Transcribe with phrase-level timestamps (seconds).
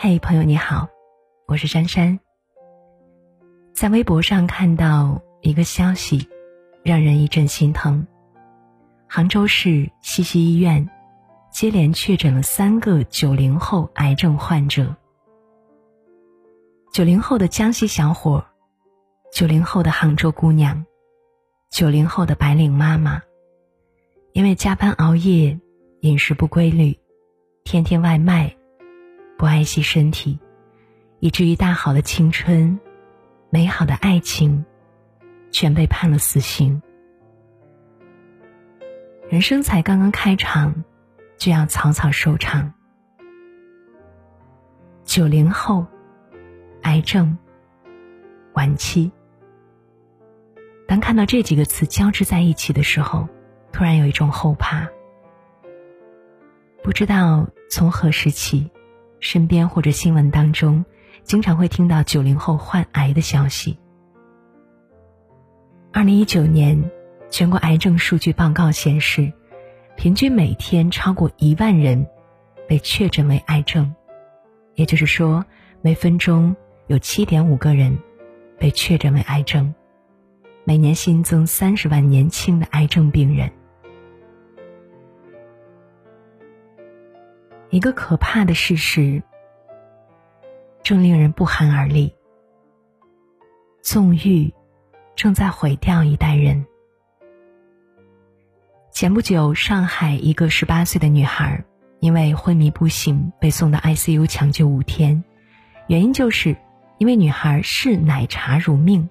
[0.00, 0.88] 嘿，朋友你好，
[1.48, 2.20] 我是珊珊。
[3.74, 6.28] 在微博上看到一个消息，
[6.84, 8.06] 让人一阵心疼。
[9.08, 10.88] 杭州市西溪医院
[11.50, 14.94] 接连确诊了三个九零后癌症患者。
[16.92, 18.46] 九零后的江西小伙，
[19.32, 20.86] 九零后的杭州姑娘，
[21.72, 23.20] 九零后的白领妈妈，
[24.32, 25.58] 因为加班熬夜、
[26.02, 26.96] 饮食不规律、
[27.64, 28.54] 天天外卖，
[29.38, 30.38] 不爱惜身体，
[31.20, 32.78] 以至于大好的青春、
[33.48, 34.66] 美好的爱情，
[35.52, 36.82] 全被判了死刑。
[39.30, 40.84] 人生才刚刚开场，
[41.36, 42.74] 就要草草收场。
[45.04, 45.86] 九零后。
[46.82, 47.36] 癌症
[48.54, 49.10] 晚期。
[50.86, 53.28] 当看到这几个词交织在一起的时候，
[53.72, 54.88] 突然有一种后怕。
[56.82, 58.70] 不知道从何时起，
[59.20, 60.84] 身边或者新闻当中，
[61.22, 63.78] 经常会听到九零后患癌的消息。
[65.92, 66.90] 二零一九年
[67.30, 69.32] 全国癌症数据报告显示，
[69.96, 72.06] 平均每天超过一万人
[72.66, 73.94] 被确诊为癌症，
[74.74, 75.44] 也就是说，
[75.82, 76.56] 每分钟。
[76.88, 77.98] 有七点五个人
[78.58, 79.74] 被确诊为癌症，
[80.64, 83.52] 每年新增三十万年轻的癌症病人。
[87.70, 89.22] 一个可怕的事实，
[90.82, 92.14] 正令人不寒而栗：
[93.82, 94.52] 纵欲
[95.14, 96.66] 正在毁掉一代人。
[98.90, 101.64] 前不久，上海一个十八岁的女孩
[102.00, 105.22] 因为昏迷不醒被送到 ICU 抢救五天，
[105.86, 106.56] 原因就是。
[106.98, 109.08] 因为女孩视奶茶如命，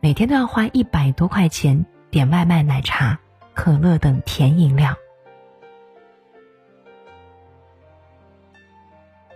[0.00, 3.18] 每天都要花一百多块钱点外卖、奶茶、
[3.54, 4.94] 可乐等甜饮料，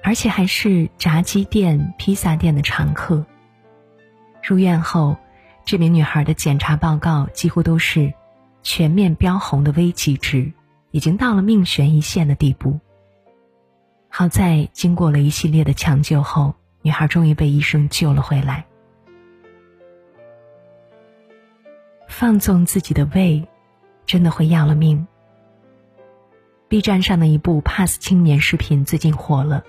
[0.09, 3.27] 而且还是炸鸡店、披萨店的常客。
[4.43, 5.19] 入院后，
[5.67, 8.15] 这名女孩的检查报告几乎都是
[8.63, 10.51] 全面标红的危急值，
[10.93, 12.81] 已经到了命悬一线的地步。
[14.09, 16.55] 好在经过了一系列的抢救后。
[16.81, 18.65] 女孩终于被医生救了回来。
[22.07, 23.47] 放纵自己的胃，
[24.07, 25.07] 真的会要了命。
[26.69, 29.65] B 站上的一部 Pass 青年视频最近火了，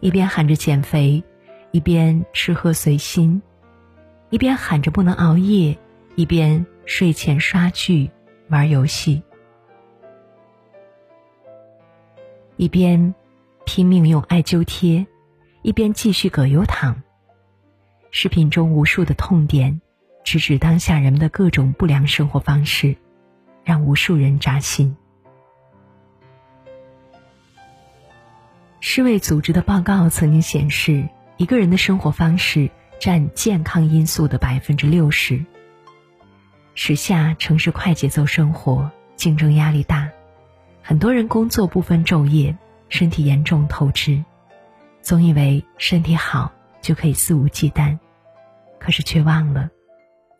[0.00, 1.22] 一边喊着减肥，
[1.70, 3.42] 一边吃喝随心，
[4.30, 5.76] 一边喊着不能熬夜，
[6.14, 8.10] 一边睡前刷剧、
[8.48, 9.22] 玩游戏，
[12.56, 13.14] 一边
[13.64, 15.06] 拼命用艾灸贴。
[15.62, 17.02] 一边继续葛优躺。
[18.12, 19.80] 视频中无数的痛点，
[20.22, 22.94] 直指当下人们的各种不良生活方式，
[23.64, 24.96] 让无数人扎心。
[28.88, 31.08] 世卫组织的报告曾经显示，
[31.38, 32.70] 一个人的生活方式
[33.00, 35.44] 占健康因素的百分之六十。
[36.74, 40.08] 时下城市快节奏生活，竞争压力大，
[40.82, 42.56] 很多人工作不分昼夜，
[42.88, 44.24] 身体严重透支。
[45.02, 47.98] 总以为身体好就可以肆无忌惮，
[48.78, 49.68] 可是却忘了，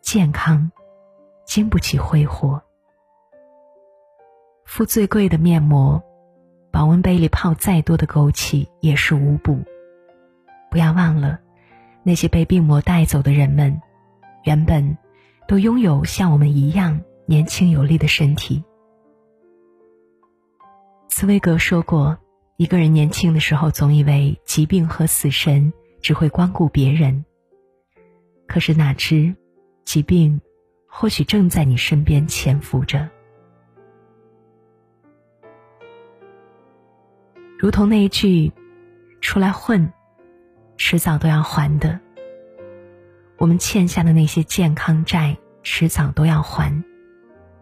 [0.01, 0.71] 健康
[1.45, 2.63] 经不起挥霍。
[4.63, 6.01] 敷最贵的面膜，
[6.77, 9.63] 保温杯里泡再多的枸杞也是无补。
[10.69, 11.39] 不要忘了，
[12.03, 13.81] 那些被病魔带走的人们，
[14.43, 14.95] 原本
[15.47, 18.63] 都拥有像我们一样年轻有力的身体。
[21.09, 22.15] 茨威格说过。
[22.57, 27.25] 一个人年轻的时候，总以为疾病和死神只会光顾别人。
[28.47, 29.35] 可是哪知，
[29.83, 30.41] 疾病
[30.87, 33.09] 或许正在你身边潜伏着。
[37.59, 38.51] 如同那一句
[39.19, 39.91] ：“出来混，
[40.77, 41.99] 迟早都要还的。”
[43.37, 46.83] 我们欠下的那些健康债，迟早都要还。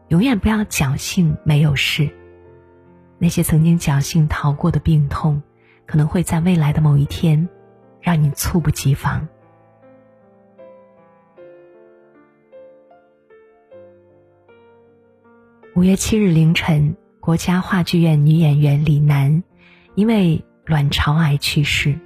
[0.10, 2.10] 永远不要侥幸没有事。
[3.18, 5.42] 那些曾经侥幸逃过的病痛，
[5.86, 7.48] 可能会在未来的某一天，
[8.02, 9.26] 让你猝不及防。
[15.74, 19.44] 五月七日凌晨，国家话剧院女演员李楠
[19.96, 21.98] 因为卵巢癌去世，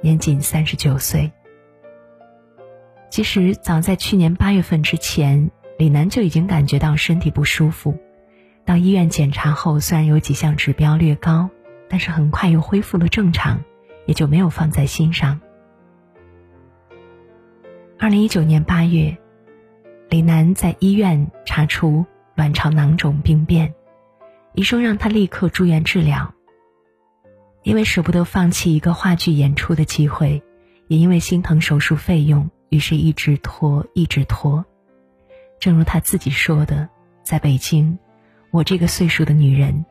[0.00, 1.30] 年仅三十九岁。
[3.10, 7.96] 其实早在去年八月份之前，李楠就已经感觉到身体不舒服。
[8.64, 11.50] 到医院检查后，虽然有几项指标略高，
[11.88, 13.62] 但是很快又恢复了正常，
[14.06, 15.40] 也就没有放在心上。
[17.98, 19.18] 二零一九年八月，
[20.08, 23.74] 李楠在医院查出卵巢囊肿病变，
[24.54, 26.34] 医生让他立刻住院治疗。
[27.68, 30.42] 因为舍不得放弃一个话剧演出的机会，
[30.86, 34.64] 也因为心疼手术费用，于是一直拖，一直拖。
[35.60, 36.88] 正如他自己说的，
[37.22, 37.98] 在北京，
[38.52, 39.84] 我这个岁数的女人，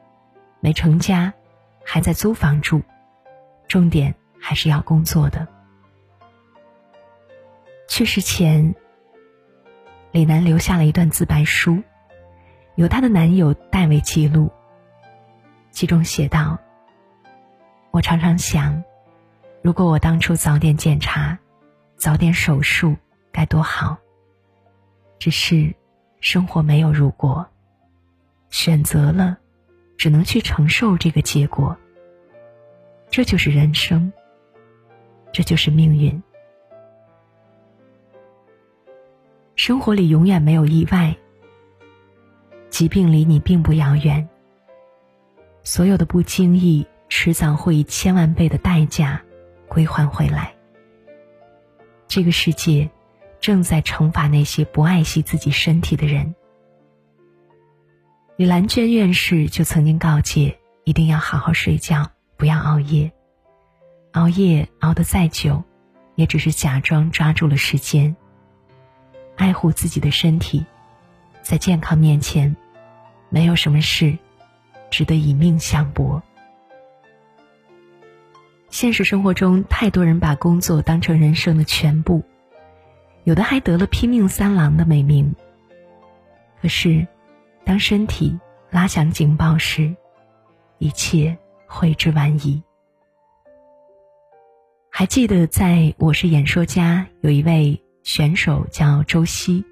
[0.60, 1.32] 没成家，
[1.86, 2.82] 还在租房住，
[3.68, 5.48] 重点还是要工作的。
[7.88, 8.74] 去世前，
[10.12, 11.84] 李楠留下了一段自白书，
[12.74, 14.50] 由她的男友代为记录。
[15.70, 16.58] 其中写道
[17.98, 18.84] ：“我常常想，
[19.64, 21.36] 如果我当初早点检查，
[21.96, 22.96] 早点手术，
[23.32, 23.98] 该多好。”
[25.18, 25.74] 只是，
[26.20, 27.44] 生活没有如果，
[28.52, 29.36] 选择了，
[29.98, 31.76] 只能去承受这个结果。
[33.10, 34.14] 这就是人生，
[35.32, 36.22] 这就是命运。
[39.56, 41.18] 生活里永远没有意外，
[42.70, 44.30] 疾病离你并不遥远。
[45.64, 49.22] 所有的不经意，迟早会以千万倍的代价
[49.68, 50.54] 归还回来。
[52.08, 52.90] 这个世界。
[53.40, 56.34] 正在惩罚那些不爱惜自己身体的人。
[58.36, 63.12] 李兰娟院士就曾经告诫：一定要好好睡觉，不要熬夜。
[64.14, 65.64] 熬夜熬得再久，
[66.16, 68.16] 也只是假装抓住了时间。
[69.36, 70.66] 爱护自己的身体，
[71.44, 72.58] 在健康面前，
[73.30, 74.18] 没有什么事
[74.90, 76.22] 值得以命相搏。
[78.78, 82.24] 现实生活中，太多人把工作当成人生的全部。
[83.24, 85.34] 有的还得了“拼命三郎”的美名。
[86.62, 87.08] 可是，
[87.66, 88.40] 当身体
[88.70, 89.96] 拉响警报时，
[90.78, 91.36] 一切
[91.66, 92.62] 悔之晚矣。
[94.92, 99.66] 还记得在我是演说家，有一位选手叫周曦，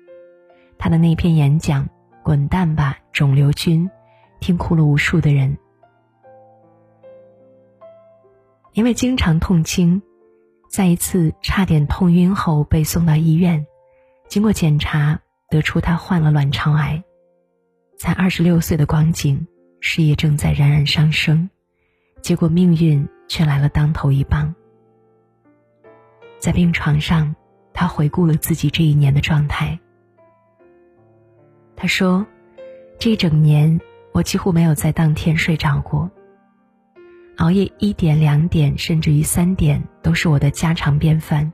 [0.80, 1.86] 他的那篇演讲
[2.24, 3.88] 《滚蛋吧，肿瘤君》，
[4.40, 5.56] 听哭了无数的人，
[8.76, 10.04] 因为经常痛经。
[10.70, 13.66] 在一次差点痛晕后被送到医院，
[14.28, 17.02] 经过检查得出他患了卵巢癌，
[17.98, 19.48] 才二十六岁的光景，
[19.80, 21.50] 事业正在冉冉上升，
[22.22, 24.54] 结果命运却来了当头一棒。
[26.40, 27.34] 在病床上，
[27.72, 29.80] 他回顾了自己这一年的状态。
[31.78, 32.26] 他说
[33.00, 33.80] ：“这一整年，
[34.12, 36.12] 我几乎没有在当天睡着过。”
[37.38, 41.52] 熬夜一点、两点，甚至于三点，都是我的家常便饭。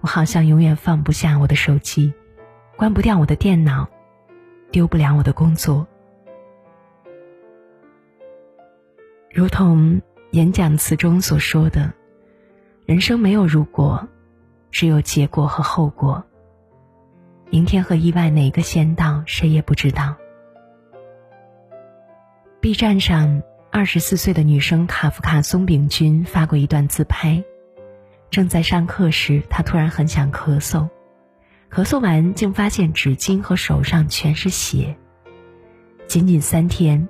[0.00, 2.12] 我好像永远放不下我的手机，
[2.76, 3.88] 关不掉我的电脑，
[4.70, 5.86] 丢不了我的工作。
[9.32, 10.00] 如同
[10.32, 11.92] 演讲词中所说的
[12.84, 14.08] ：“人生没有如果，
[14.70, 16.24] 只有结果和后果。
[17.48, 20.16] 明天和意外哪个先到，谁也不知道。
[22.60, 23.42] ”B 站上。
[23.72, 27.44] 二十四岁的女生卡夫卡松饼君发过一段自拍，
[28.28, 30.88] 正在上课时，她突然很想咳嗽，
[31.70, 34.96] 咳嗽完竟发现纸巾和手上全是血。
[36.08, 37.08] 仅仅三天，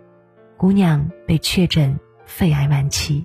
[0.59, 3.25] 姑娘被确诊肺癌晚期。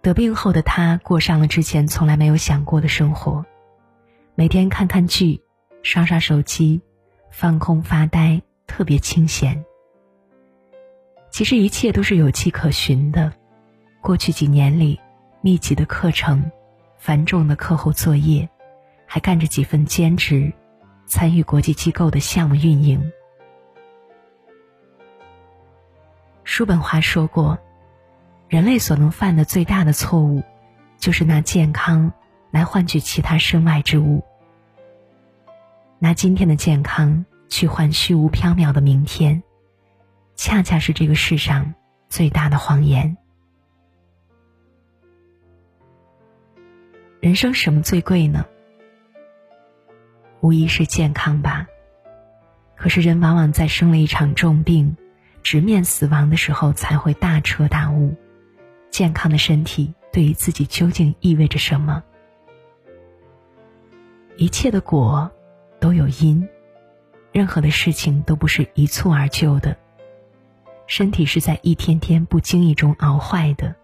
[0.00, 3.44] 得病后的她过上了之前从来没有想过的生活，
[4.36, 5.42] 每天看看剧，
[5.82, 6.80] 刷刷手机，
[7.32, 9.64] 放空发呆，特别清闲。
[11.38, 13.32] 其实一切都是有迹可循的。
[14.00, 14.98] 过去几年里，
[15.40, 16.50] 密集的课程、
[16.96, 18.48] 繁重的课后作业，
[19.06, 20.52] 还干着几份兼职，
[21.06, 23.12] 参与国际机构的项目运营。
[26.42, 27.56] 叔本华说过
[28.50, 30.42] ：“人类所能犯的最大的错误，
[30.98, 32.12] 就是拿健康
[32.50, 34.24] 来换取其他身外之物，
[36.00, 39.40] 拿今天的健康去换虚无缥缈的明天。”
[40.38, 41.74] 恰恰是这个世上
[42.08, 43.16] 最大的谎言。
[47.18, 48.46] 人生什么最贵呢？
[50.40, 51.66] 无疑是健康吧。
[52.76, 54.96] 可是人往往在生了一场重病、
[55.42, 58.14] 直面死亡的时候，才会大彻大悟：
[58.90, 62.04] 健康的身体对于自己究竟意味着什么？
[64.36, 65.32] 一切的果
[65.80, 66.48] 都有因，
[67.32, 69.76] 任何的事情都不是一蹴而就的。
[70.88, 73.76] 身体是在一天天不经意中熬坏的，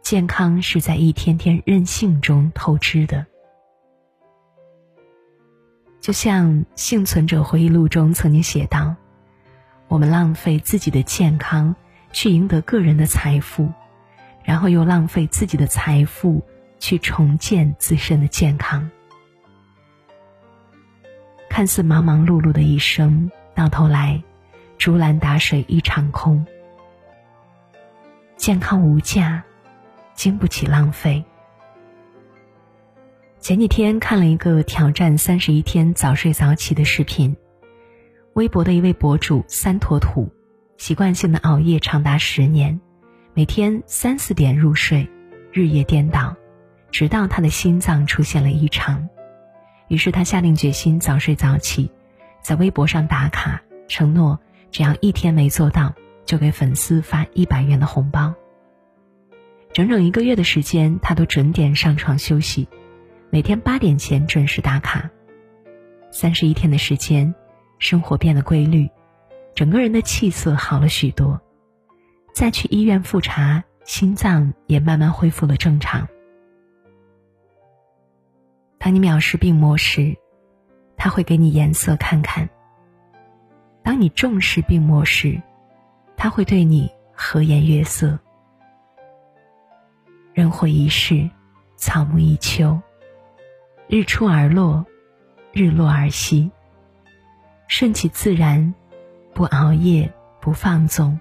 [0.00, 3.26] 健康是在一天天任性中透支的。
[6.00, 8.94] 就像《幸存者回忆录》中曾经写道
[9.88, 11.74] ：“我们浪费自己的健康
[12.12, 13.68] 去赢得个人的财富，
[14.44, 16.40] 然后又浪费自己的财富
[16.78, 18.88] 去重建自身的健康。
[21.48, 24.22] 看似忙忙碌碌的一生，到头来……”
[24.80, 26.46] 竹篮打水一场空。
[28.38, 29.44] 健康无价，
[30.14, 31.22] 经不起浪费。
[33.40, 37.36] 前几天看了一个挑战三十一天早睡早起的视频，
[38.32, 40.32] 微博的一位博主三坨土，
[40.78, 42.80] 习惯性的熬夜长达十年，
[43.34, 45.06] 每天三四点入睡，
[45.52, 46.34] 日夜颠倒，
[46.90, 49.10] 直到他的心脏出现了异常，
[49.88, 51.92] 于是他下定决心早睡早起，
[52.42, 55.94] 在微博上打卡，承诺只要一天没做到。
[56.26, 58.32] 就给粉丝发一百元的红包。
[59.72, 62.68] 整整一个月的时间，他都准点上床休息，
[63.30, 65.10] 每天八点前准时打卡。
[66.12, 67.34] 三十一天的时间，
[67.80, 68.88] 生活变得规律，
[69.56, 71.40] 整个人的气色好了许多。
[72.32, 76.06] 再去医院复查，心脏也慢慢恢复了正常。
[78.78, 80.16] 当你藐视病魔时，
[80.96, 82.46] 他会给你颜色看看；
[83.82, 85.40] 当你重视病魔时，
[86.16, 88.18] 他会对你和颜悦色。
[90.32, 91.28] 人活一世，
[91.76, 92.80] 草木一秋。
[93.88, 94.86] 日出而落，
[95.52, 96.50] 日落而息。
[97.66, 98.74] 顺其自然，
[99.34, 101.18] 不熬夜，不放纵，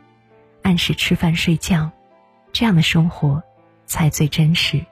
[0.61, 1.91] 按时吃饭睡觉，
[2.51, 3.41] 这样的生活
[3.85, 4.85] 才最真实。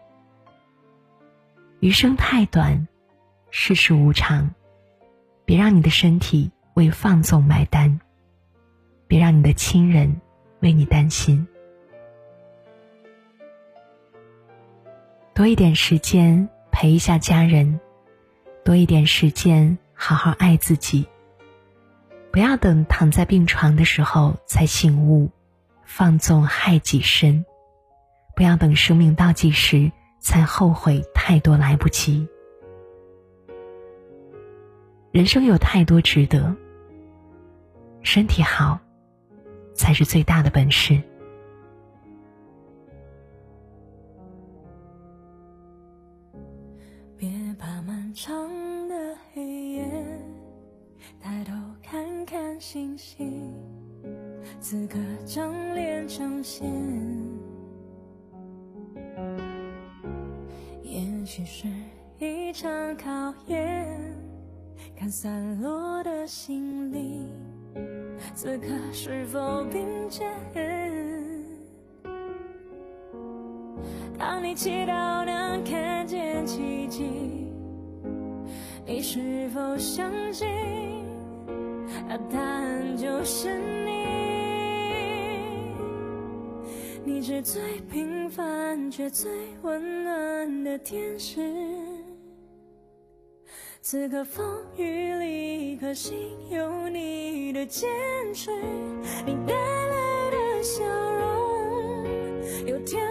[1.80, 2.88] 余生太短，
[3.52, 4.54] 世事无常，
[5.46, 8.00] 别让你的身体为放纵买单。
[9.08, 10.22] 别让你的亲人
[10.60, 11.48] 为你担心。
[15.34, 17.80] 多一点时间陪一下家人，
[18.64, 21.08] 多一点时间好好爱自己。
[22.32, 25.32] 不要等躺在病床的时候才醒悟，
[25.84, 27.44] 放纵害己身；
[28.36, 32.28] 不要等生命倒计时才后悔太多来不及。
[35.12, 36.56] 人生有太多值得，
[38.08, 38.80] 身体好。
[39.76, 41.00] 才是最大的本事。
[47.16, 48.50] 别怕漫长
[48.90, 49.86] 的黑夜，
[51.22, 53.54] 抬头看看星星，
[54.60, 56.68] 此刻正脸成线。
[60.82, 61.68] 也许是
[62.18, 63.88] 一场考验，
[64.96, 66.77] 看散落的星。
[68.40, 70.32] 此刻是否并肩？
[74.16, 77.50] 当你祈祷能看见奇迹，
[78.86, 80.48] 你是否相信？
[82.32, 84.06] 答案就是你。
[87.04, 89.32] 你是最平凡却最
[89.64, 91.42] 温暖的天使。
[93.90, 96.18] 此刻风雨里，一颗心
[96.50, 97.88] 有你的坚
[98.34, 98.52] 持，
[99.26, 102.04] 你带来的笑容，
[102.66, 103.02] 有天